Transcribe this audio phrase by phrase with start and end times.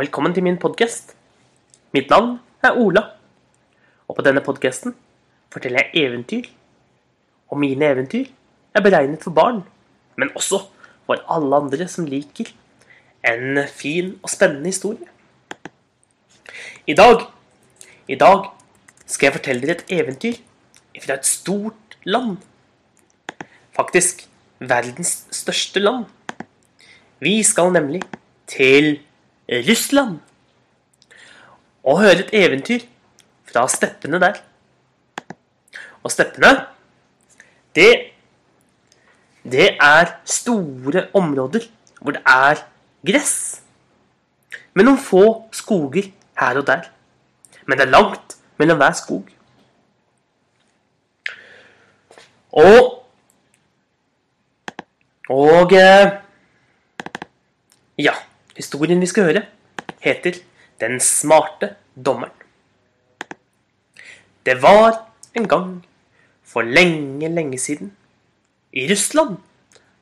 [0.00, 1.10] velkommen til min podkast.
[1.92, 3.02] Mitt navn er Ola,
[4.08, 4.94] og på denne podkasten
[5.52, 6.46] forteller jeg eventyr.
[7.52, 8.30] Og mine eventyr
[8.72, 9.58] er beregnet for barn,
[10.16, 10.62] men også
[11.04, 12.48] for alle andre som liker
[13.28, 15.04] en fin og spennende historie.
[16.88, 17.26] I dag,
[18.08, 18.48] i dag
[19.04, 20.40] skal jeg fortelle dere et eventyr
[21.04, 22.38] fra et stort land.
[23.76, 24.24] Faktisk
[24.64, 26.08] verdens største land.
[27.20, 28.00] Vi skal nemlig
[28.48, 28.94] til
[29.50, 30.18] Russland
[31.82, 32.84] og høre et eventyr
[33.50, 34.38] fra steppene der.
[36.02, 36.66] Og steppene,
[37.74, 38.06] det
[39.42, 41.64] Det er store områder
[42.00, 42.60] hvor det er
[43.06, 43.62] gress.
[44.74, 46.90] Med noen få skoger her og der.
[47.66, 49.24] Men det er langt mellom hver skog.
[52.52, 52.96] Og
[55.30, 56.10] Og eh,
[57.98, 58.12] Ja,
[58.56, 59.42] historien vi skal høre,
[60.00, 60.40] heter
[60.80, 62.40] 'Den smarte dommeren'.
[64.46, 65.86] Det var en gang,
[66.42, 67.96] for lenge, lenge siden,
[68.72, 69.36] i Russland,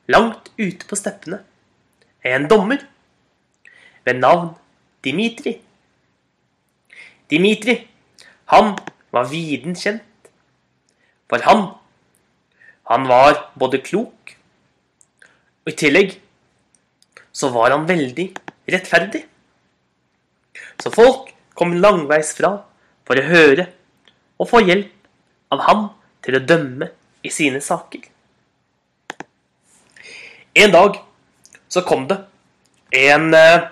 [0.07, 1.43] langt ute på steppene,
[2.25, 2.77] en dommer
[4.05, 4.55] ved navn
[5.03, 5.61] Dimitri.
[7.29, 7.87] Dimitri,
[8.45, 8.77] han
[9.11, 10.03] var viden kjent.
[11.29, 11.67] For han,
[12.89, 14.33] han var både klok,
[15.65, 16.15] og i tillegg
[17.39, 18.27] så var han veldig
[18.67, 19.23] rettferdig.
[20.79, 22.51] Så folk kom langveis fra
[23.07, 23.69] for å høre
[24.39, 24.91] og få hjelp
[25.55, 25.85] av han
[26.25, 26.89] til å dømme
[27.23, 28.03] i sine saker.
[30.59, 30.99] En dag
[31.71, 32.17] så kom det
[32.91, 33.69] en, eh,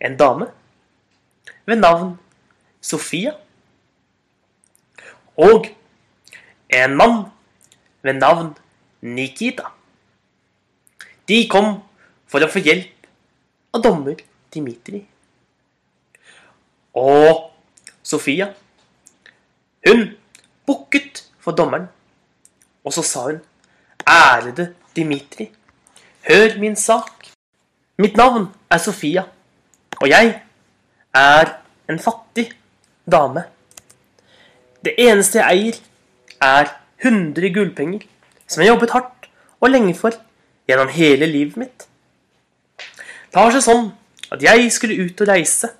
[0.00, 0.50] en dame
[1.66, 2.18] ved navn
[2.80, 3.32] Sofia.
[5.36, 5.70] Og
[6.68, 7.24] en mann
[8.02, 8.54] ved navn
[9.00, 9.72] Nikita.
[11.28, 11.82] De kom
[12.34, 13.06] for å få hjelp
[13.76, 14.18] av dommer
[14.50, 14.98] Dimitri.
[16.98, 17.44] Og
[18.02, 18.48] Sofia,
[19.86, 20.02] hun
[20.66, 21.86] bukket for dommeren,
[22.82, 23.38] og så sa hun,
[24.02, 25.46] ærede Dimitri,
[26.26, 27.30] hør min sak.
[28.02, 29.28] Mitt navn er Sofia,
[30.02, 30.34] og jeg
[31.14, 31.54] er
[31.86, 32.48] en fattig
[33.06, 33.46] dame.
[34.82, 35.82] Det eneste jeg eier,
[36.42, 38.02] er 100 gullpenger,
[38.50, 40.18] som jeg jobbet hardt og lenge for
[40.66, 41.90] gjennom hele livet mitt.
[43.34, 43.86] Det har seg sånn
[44.30, 45.72] at jeg skulle ut og reise,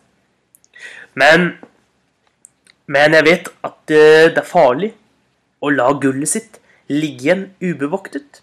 [1.15, 1.55] men
[2.87, 4.91] Men jeg vet at det, det er farlig
[5.65, 6.59] å la gullet sitt
[6.93, 8.43] ligge igjen ubevoktet.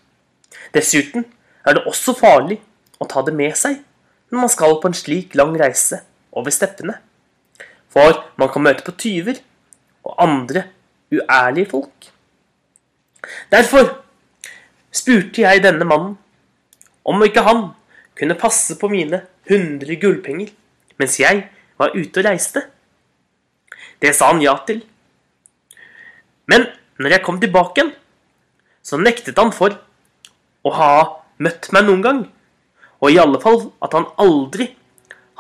[0.74, 1.28] Dessuten
[1.62, 2.58] er det også farlig
[2.98, 3.84] å ta det med seg
[4.32, 6.00] når man skal på en slik lang reise
[6.32, 6.96] over steppene.
[7.94, 9.44] For man kan møte på tyver
[10.08, 10.64] og andre
[11.14, 12.10] uærlige folk.
[13.54, 14.00] Derfor
[14.90, 16.18] spurte jeg denne mannen
[17.06, 17.68] om ikke han
[18.22, 20.52] kunne passe på mine 100 gullpenger
[21.02, 21.48] mens jeg
[21.82, 22.62] var ute og reiste.
[23.98, 24.84] Det sa han ja til.
[26.46, 26.68] Men
[27.02, 27.90] når jeg kom tilbake igjen,
[28.86, 29.74] så nektet han for
[30.62, 30.92] å ha
[31.42, 32.22] møtt meg noen gang.
[33.02, 34.70] Og i alle fall at han aldri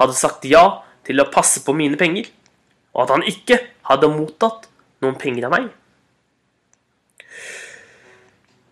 [0.01, 2.31] hadde sagt ja til å passe på mine penger
[2.95, 4.65] og at han ikke hadde mottatt
[5.03, 5.69] noen penger av meg.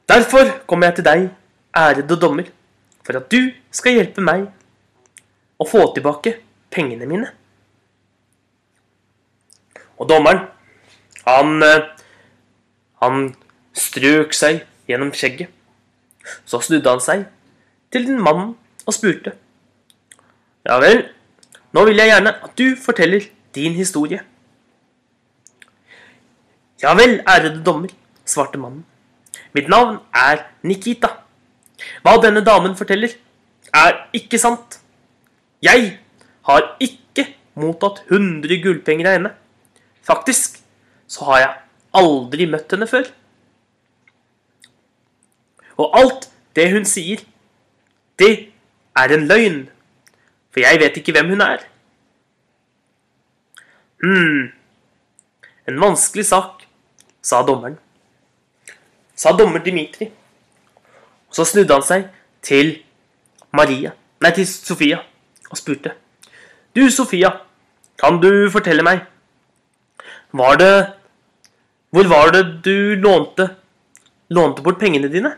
[0.09, 1.28] Derfor kommer jeg til deg,
[1.78, 2.50] ærede dommer,
[3.09, 4.44] for at du skal hjelpe meg
[5.58, 6.36] å få tilbake
[6.70, 7.31] pengene mine.
[9.97, 10.44] Og dommeren,
[11.25, 11.88] han, eh,
[13.02, 13.31] han
[13.74, 15.50] strøk seg gjennom skjegget.
[16.46, 17.24] Så snudde han seg
[17.90, 18.52] til den mannen
[18.86, 19.34] og spurte.
[20.69, 21.02] Ja vel,
[21.74, 23.25] nå vil jeg gjerne at du forteller
[23.58, 24.22] din historie.
[26.84, 27.90] Ja vel, ærede dommer,
[28.22, 28.86] svarte mannen.
[29.58, 31.25] Mitt navn er Nikita.
[32.03, 33.13] Hva denne damen forteller,
[33.73, 34.79] er ikke sant.
[35.63, 36.00] Jeg
[36.47, 37.28] har ikke
[37.59, 39.31] mottatt 100 gullpenger av henne.
[40.06, 40.59] Faktisk
[41.09, 41.56] så har jeg
[42.00, 43.09] aldri møtt henne før.
[45.79, 47.22] Og alt det hun sier,
[48.19, 48.31] det
[48.97, 49.59] er en løgn.
[50.50, 51.63] For jeg vet ikke hvem hun er.
[54.04, 54.50] Hm,
[55.69, 56.63] en vanskelig sak,
[57.21, 57.77] sa dommeren.
[59.15, 60.09] Sa dommer Dimitri.
[61.30, 62.08] Og så snudde han seg
[62.46, 62.76] til
[63.56, 65.00] Maria, nei, til Sofia,
[65.50, 65.94] og spurte.
[66.76, 67.31] Du, Sofia,
[68.00, 69.02] kan du fortelle meg
[70.31, 70.74] Var det
[71.90, 73.48] Hvor var det du lånte
[74.30, 75.31] Lånte bort pengene dine?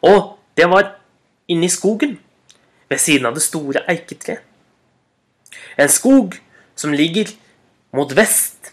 [0.00, 0.12] Å,
[0.56, 0.94] det var
[1.50, 2.14] inne i skogen,
[2.88, 4.40] ved siden av det store eiketreet.
[5.76, 6.38] En skog
[6.78, 7.32] som ligger
[7.94, 8.72] mot vest.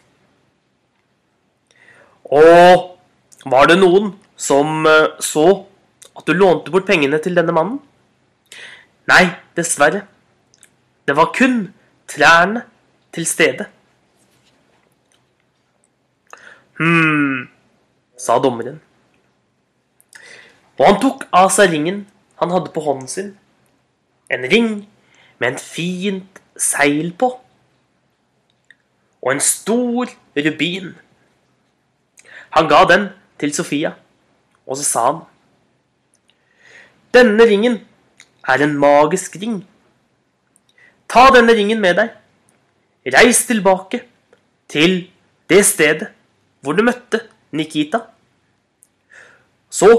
[2.31, 2.95] Og
[3.51, 5.45] var det noen som eh, så
[6.17, 7.79] at du lånte bort pengene til denne mannen?
[9.09, 9.25] Nei,
[9.57, 10.03] dessverre.
[11.07, 11.67] Det var kun
[12.09, 12.63] trærne
[13.13, 13.67] til stede.
[16.79, 17.49] Hm,
[18.17, 18.79] sa dommeren.
[20.79, 22.05] Og han tok av seg ringen
[22.41, 23.37] han hadde på hånden sin.
[24.33, 24.69] En ring
[25.37, 27.29] med en fint seil på.
[29.21, 30.95] Og en stor rubin.
[32.57, 33.05] Han ga den
[33.37, 33.93] til Sofia,
[34.67, 35.21] og så sa han
[37.11, 37.81] Denne ringen
[38.47, 39.57] er en magisk ring.
[41.11, 42.13] Ta denne ringen med deg.
[43.11, 43.99] Reis tilbake
[44.71, 45.09] til
[45.51, 46.07] det stedet
[46.61, 47.19] hvor du møtte
[47.51, 48.05] Nikita.
[49.67, 49.89] Så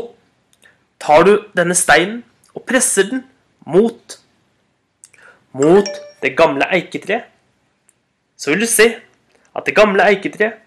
[1.03, 2.23] tar du denne steinen
[2.55, 3.27] og presser den
[3.67, 4.19] mot
[5.53, 5.89] mot
[6.23, 7.29] det gamle eiketreet.
[8.37, 8.89] Så vil du se
[9.53, 10.63] at det gamle eiketreet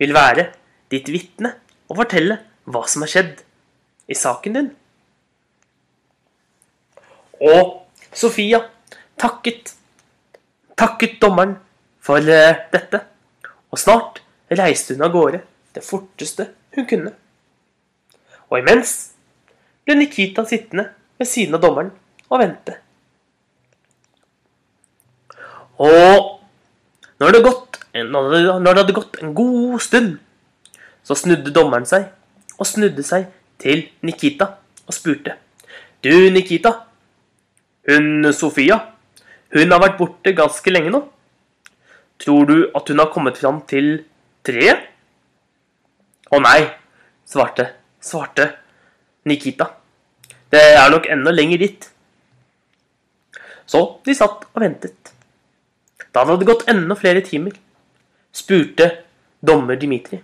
[0.00, 0.48] vil være
[0.92, 1.52] ditt vitne
[1.90, 3.42] og fortelle hva som har skjedd
[4.10, 4.70] i saken din.
[7.46, 7.82] Og
[8.16, 8.62] Sofia
[9.20, 9.74] takket
[10.76, 11.56] takket dommeren
[12.04, 13.00] for eh, dette,
[13.72, 14.20] og snart
[14.52, 15.40] reiste hun av gårde
[15.76, 17.12] det forteste hun kunne.
[18.50, 18.92] Og imens
[19.86, 21.90] ble Nikita sittende ved siden av dommeren
[22.28, 22.76] og vente.
[25.82, 26.36] Og
[27.20, 30.16] når det, gått, når det hadde gått en god stund,
[31.04, 32.08] så snudde dommeren seg
[32.58, 33.28] og snudde seg
[33.62, 34.48] til Nikita
[34.86, 35.36] og spurte.
[36.04, 36.72] Du, Nikita.
[37.88, 38.78] Hun Sofia.
[39.54, 41.02] Hun har vært borte ganske lenge nå.
[42.22, 44.04] Tror du at hun har kommet fram til
[44.46, 44.86] treet?
[46.32, 46.60] Å nei,
[47.28, 47.68] svarte,
[48.02, 48.48] svarte
[49.28, 49.68] Nikita.
[50.50, 51.86] Det er nok enda lenger dit.
[53.66, 55.12] Så de satt og ventet.
[56.14, 57.54] Da hadde det gått enda flere timer.
[58.32, 58.90] Spurte
[59.42, 60.20] dommer Dimitri.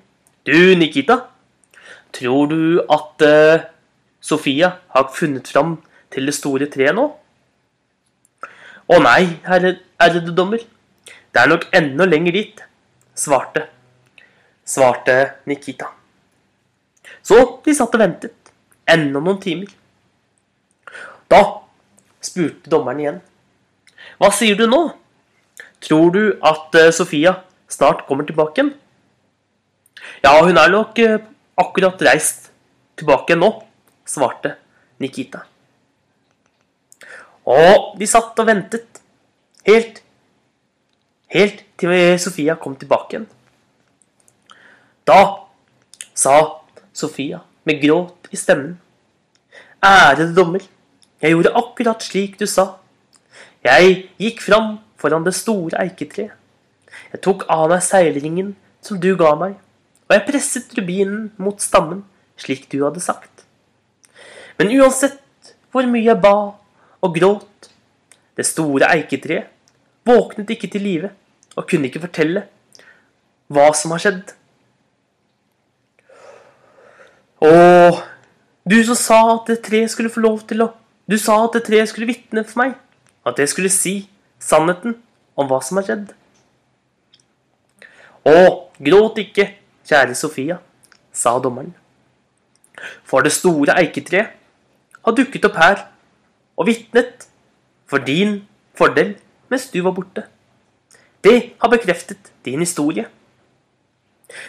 [0.46, 1.18] Du, Nikita.
[2.12, 3.64] Tror du at uh,
[4.20, 5.78] Sofia har funnet fram
[6.12, 7.08] til det store treet nå?
[8.92, 10.60] Å nei, herre, ærede dommer.
[11.32, 12.58] Det er nok enda lenger dit,
[13.16, 13.64] svarte,
[14.68, 15.16] svarte
[15.48, 15.88] Nikita.
[17.24, 18.52] Så de satt og ventet.
[18.90, 19.70] Enda noen timer.
[21.30, 21.40] Da
[22.20, 23.20] spurte dommeren igjen.
[24.20, 24.82] Hva sier du nå?
[25.82, 27.38] Tror du at uh, Sofia
[27.70, 28.74] snart kommer tilbake igjen?
[30.22, 31.16] Ja, hun er nok uh,
[31.58, 32.50] akkurat reist
[32.98, 33.50] tilbake nå,
[34.06, 34.56] svarte
[35.02, 35.42] Nikita.
[37.48, 39.02] Og de satt og ventet.
[39.66, 40.02] Helt
[41.32, 43.24] Helt til Sofia kom tilbake igjen.
[45.08, 45.48] Da
[46.12, 46.34] sa
[46.92, 48.74] Sofia med gråt i stemmen.
[49.82, 50.60] Ærede dommer,
[51.22, 52.76] jeg gjorde akkurat slik du sa.
[53.64, 56.36] Jeg gikk fram foran det store eiketreet.
[57.12, 58.52] Jeg tok av meg seilringen
[58.84, 59.56] som du ga meg,
[60.08, 62.02] og jeg presset rubinen mot stammen,
[62.40, 63.46] slik du hadde sagt.
[64.58, 65.20] Men uansett
[65.72, 66.34] hvor mye jeg ba
[67.02, 67.70] og gråt,
[68.36, 69.50] det store eiketreet
[70.08, 71.10] våknet ikke til live
[71.56, 72.46] og kunne ikke fortelle
[73.52, 74.32] hva som har skjedd.
[77.42, 77.52] Å,
[78.64, 80.72] du som sa at det treet skulle få lov til å
[81.10, 82.76] Du sa at det treet skulle vitne for meg.
[83.26, 84.06] At det skulle si
[84.40, 84.94] sannheten
[85.34, 86.12] om hva som har skjedd.
[88.22, 88.36] Å,
[88.78, 89.48] gråt ikke,
[89.88, 90.58] kjære Sofia,
[91.12, 91.74] sa dommeren.
[93.04, 94.32] For det store eiketreet
[95.02, 95.82] har dukket opp her
[96.56, 97.26] og vitnet
[97.86, 98.42] for din
[98.78, 99.16] fordel
[99.52, 100.24] mens du var borte.
[101.24, 103.06] Det har bekreftet din historie.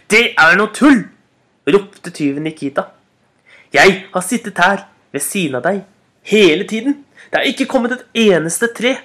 [0.10, 1.03] Det er noe tull!
[1.67, 2.89] ropte tyven Nikita.
[3.74, 5.84] Jeg har sittet her ved siden av deg
[6.27, 7.03] hele tiden.
[7.31, 8.98] Det er ikke kommet et eneste tre,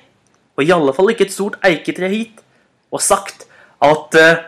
[0.56, 2.42] og i alle fall ikke et stort eiketre hit,
[2.90, 3.46] og sagt
[3.84, 4.42] at uh,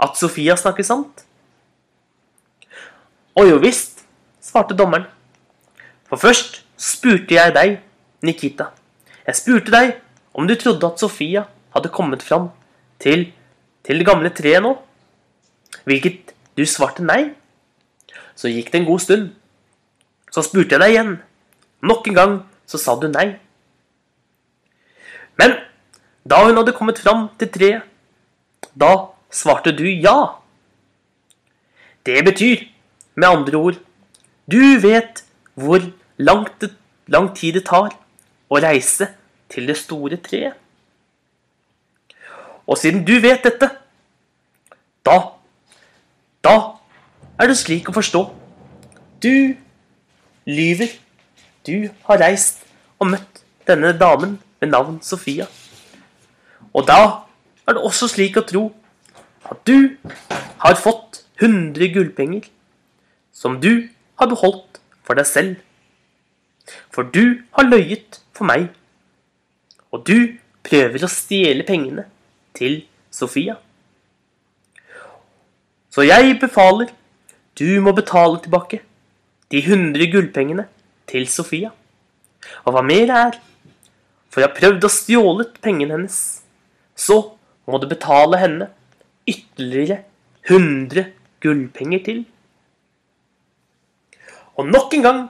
[0.00, 1.24] at Sofia snakker sant.
[3.36, 4.02] Å jo visst,
[4.42, 5.06] svarte dommeren.
[6.08, 7.76] For først spurte jeg deg,
[8.26, 8.70] Nikita.
[9.26, 9.92] Jeg spurte deg
[10.36, 12.50] om du trodde at Sofia hadde kommet fram
[13.00, 13.28] til,
[13.86, 14.74] til det gamle treet nå,
[15.86, 17.32] hvilket du svarte nei.
[18.34, 19.28] Så gikk det en god stund.
[20.32, 21.14] Så spurte jeg deg igjen.
[21.84, 22.34] Nok en gang
[22.68, 23.34] så sa du nei.
[25.40, 25.56] Men
[26.28, 27.86] da hun hadde kommet fram til treet,
[28.76, 28.92] da
[29.30, 30.40] svarte du ja.
[32.06, 32.66] Det betyr,
[33.14, 33.78] med andre ord,
[34.50, 35.82] du vet hvor
[36.18, 36.72] langt det,
[37.06, 37.94] lang tid det tar
[38.50, 39.10] å reise
[39.50, 40.56] til det store treet.
[42.70, 43.70] Og siden du vet dette,
[45.06, 45.18] da
[46.40, 46.56] Da
[47.36, 48.20] er det slik å forstå.
[49.20, 49.56] Du
[50.48, 50.88] lyver.
[51.66, 52.62] Du har reist
[52.96, 55.44] og møtt denne damen med navn Sofia.
[56.72, 57.26] Og da
[57.68, 58.62] er det også slik å tro
[59.48, 59.96] at du
[60.60, 62.48] har fått 100 gullpenger
[63.32, 63.88] som du
[64.20, 65.56] har beholdt for deg selv.
[66.92, 68.68] For du har løyet for meg,
[69.90, 72.04] og du prøver å stjele pengene
[72.54, 73.56] til Sofia.
[75.90, 76.92] Så jeg befaler,
[77.58, 78.82] du må betale tilbake
[79.50, 80.68] de hundre gullpengene
[81.10, 81.72] til Sofia.
[82.64, 83.38] Og hva mer er,
[84.30, 86.20] for jeg har prøvd å stjålet pengene hennes,
[86.94, 87.18] så
[87.66, 88.70] må du betale henne
[89.28, 90.02] ytterligere
[90.48, 91.10] hundre
[91.40, 92.22] gullpenger til.
[94.56, 95.20] Og nok en gang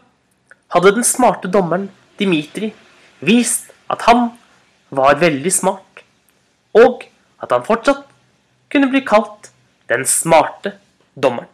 [0.75, 2.73] hadde den smarte dommeren Dimitri
[3.25, 4.31] vist at han
[4.91, 6.03] var veldig smart,
[6.75, 7.05] og
[7.43, 8.07] at han fortsatt
[8.71, 9.51] kunne bli kalt
[9.91, 10.75] den smarte
[11.15, 11.51] dommeren.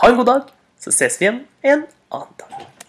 [0.00, 2.79] Ha en god dag, så ses vi igjen en annen dag.